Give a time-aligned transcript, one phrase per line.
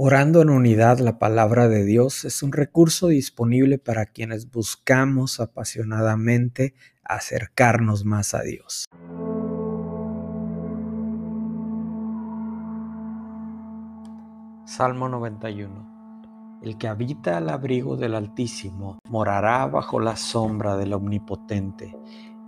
[0.00, 6.76] Orando en unidad la palabra de Dios es un recurso disponible para quienes buscamos apasionadamente
[7.02, 8.84] acercarnos más a Dios.
[14.66, 21.92] Salmo 91 El que habita al abrigo del Altísimo morará bajo la sombra del Omnipotente.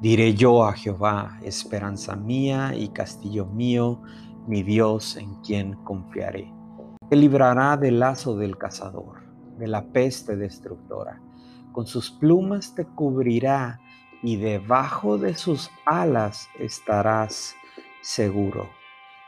[0.01, 4.03] Diré yo a Jehová, esperanza mía y castillo mío,
[4.47, 6.60] mi Dios en quien confiaré
[7.11, 9.17] te librará del lazo del cazador,
[9.59, 11.21] de la peste destructora.
[11.73, 13.81] Con sus plumas te cubrirá
[14.23, 17.57] y debajo de sus alas estarás
[18.01, 18.71] seguro.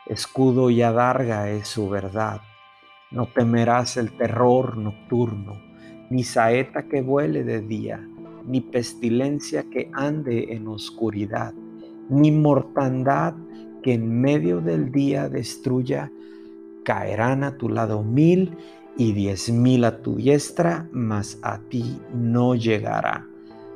[0.07, 2.41] Escudo y adarga es su verdad.
[3.11, 5.61] No temerás el terror nocturno,
[6.09, 8.01] ni saeta que vuele de día,
[8.47, 11.53] ni pestilencia que ande en oscuridad,
[12.09, 13.35] ni mortandad
[13.83, 16.13] que en medio del día destruya
[16.85, 18.57] caerán a tu lado mil
[18.97, 23.27] y diez mil a tu diestra, mas a ti no llegará.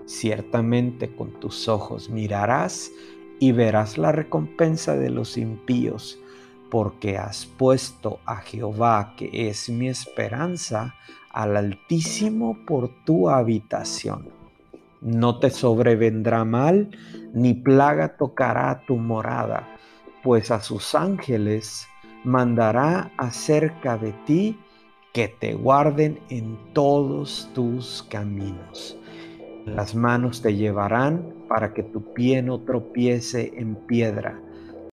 [0.06, 2.90] Ciertamente con tus ojos mirarás
[3.40, 6.18] y verás la recompensa de los impíos,
[6.70, 10.94] porque has puesto a Jehová, que es mi esperanza,
[11.30, 14.28] al Altísimo por tu habitación.
[15.00, 16.90] No te sobrevendrá mal,
[17.34, 19.68] ni plaga tocará tu morada,
[20.22, 21.86] pues a sus ángeles
[22.26, 24.58] mandará acerca de ti
[25.12, 28.98] que te guarden en todos tus caminos.
[29.64, 34.40] Las manos te llevarán para que tu pie no tropiece en piedra.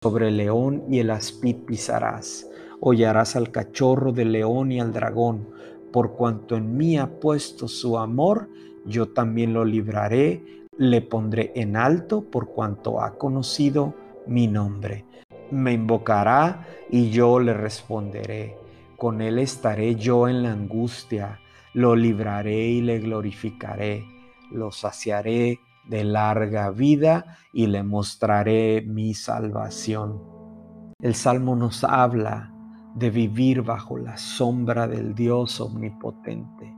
[0.02, 2.50] Sobre el león y el aspid pisarás.
[2.80, 5.48] Hollarás al cachorro del león y al dragón.
[5.90, 8.48] Por cuanto en mí ha puesto su amor,
[8.84, 13.94] yo también lo libraré, le pondré en alto por cuanto ha conocido
[14.26, 15.06] mi nombre
[15.52, 18.56] me invocará y yo le responderé.
[18.96, 21.40] Con él estaré yo en la angustia,
[21.74, 24.04] lo libraré y le glorificaré,
[24.50, 30.20] lo saciaré de larga vida y le mostraré mi salvación.
[31.00, 32.52] El Salmo nos habla
[32.94, 36.71] de vivir bajo la sombra del Dios omnipotente.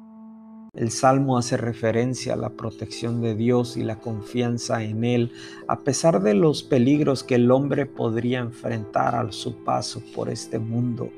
[0.75, 5.31] El salmo hace referencia a la protección de Dios y la confianza en Él,
[5.69, 10.59] a pesar de los peligros que el hombre podría enfrentar a su paso por este
[10.59, 11.11] mundo.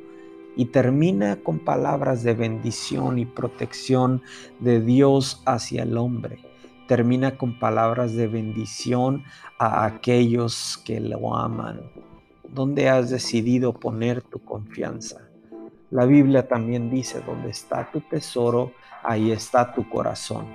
[0.57, 4.21] Y termina con palabras de bendición y protección
[4.61, 6.39] de Dios hacia el hombre.
[6.87, 9.25] Termina con palabras de bendición
[9.59, 11.81] a aquellos que lo aman.
[12.47, 15.26] ¿Dónde has decidido poner tu confianza?
[15.91, 18.73] La Biblia también dice, donde está tu tesoro,
[19.05, 20.47] ahí está tu corazón.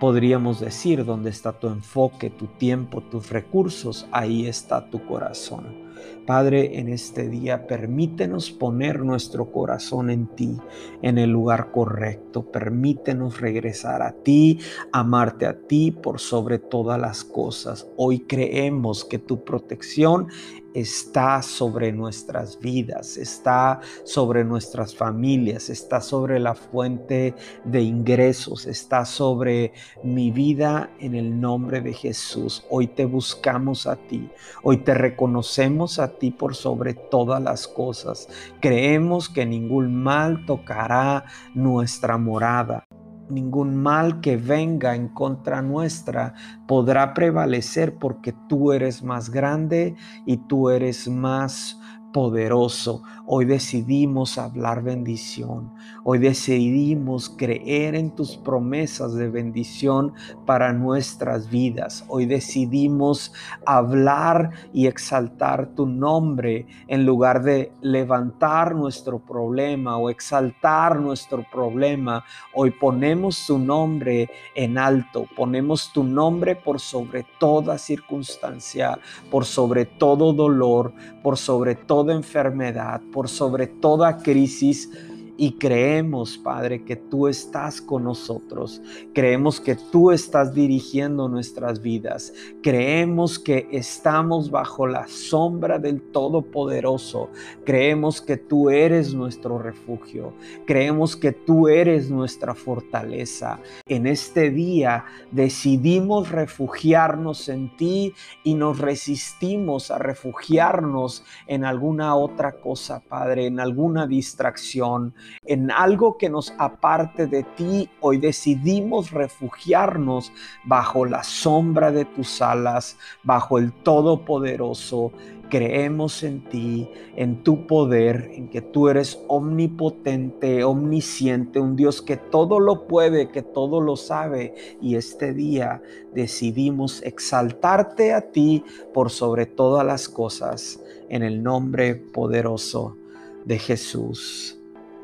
[0.00, 5.81] Podríamos decir, donde está tu enfoque, tu tiempo, tus recursos, ahí está tu corazón.
[6.26, 10.56] Padre, en este día permítenos poner nuestro corazón en ti,
[11.02, 12.50] en el lugar correcto.
[12.50, 14.60] Permítenos regresar a ti,
[14.92, 17.88] amarte a ti por sobre todas las cosas.
[17.96, 20.28] Hoy creemos que tu protección
[20.74, 29.04] está sobre nuestras vidas, está sobre nuestras familias, está sobre la fuente de ingresos, está
[29.04, 29.72] sobre
[30.02, 32.64] mi vida en el nombre de Jesús.
[32.70, 34.30] Hoy te buscamos a ti,
[34.62, 38.28] hoy te reconocemos a ti por sobre todas las cosas.
[38.60, 42.84] Creemos que ningún mal tocará nuestra morada.
[43.28, 46.34] Ningún mal que venga en contra nuestra
[46.66, 49.94] podrá prevalecer porque tú eres más grande
[50.26, 51.78] y tú eres más
[52.12, 53.02] poderoso.
[53.26, 55.72] Hoy decidimos hablar bendición.
[56.04, 60.12] Hoy decidimos creer en tus promesas de bendición
[60.44, 62.04] para nuestras vidas.
[62.08, 63.32] Hoy decidimos
[63.64, 72.24] hablar y exaltar tu nombre en lugar de levantar nuestro problema o exaltar nuestro problema.
[72.52, 75.26] Hoy ponemos tu nombre en alto.
[75.36, 78.98] Ponemos tu nombre por sobre toda circunstancia,
[79.30, 80.92] por sobre todo dolor,
[81.22, 81.76] por sobre
[82.10, 84.90] enfermedad, por sobre toda crisis
[85.38, 88.82] y creemos, Padre, que tú estás con nosotros.
[89.14, 92.34] Creemos que tú estás dirigiendo nuestras vidas.
[92.62, 97.30] Creemos que estamos bajo la sombra del Todopoderoso.
[97.64, 100.34] Creemos que tú eres nuestro refugio.
[100.66, 103.58] Creemos que tú eres nuestra fortaleza.
[103.86, 108.12] En este día decidimos refugiarnos en ti
[108.44, 115.14] y nos resistimos a refugiarnos en alguna otra cosa, Padre, en alguna distracción
[115.44, 117.88] en algo que nos aparte de ti.
[118.00, 120.32] Hoy decidimos refugiarnos
[120.64, 125.12] bajo la sombra de tus alas, bajo el Todopoderoso
[125.52, 132.16] creemos en ti, en tu poder, en que tú eres omnipotente, omnisciente, un Dios que
[132.16, 134.54] todo lo puede, que todo lo sabe.
[134.80, 135.82] Y este día
[136.14, 138.64] decidimos exaltarte a ti
[138.94, 140.80] por sobre todas las cosas,
[141.10, 142.96] en el nombre poderoso
[143.44, 144.61] de Jesús.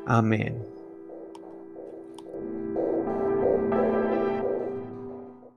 [0.09, 0.78] Amen.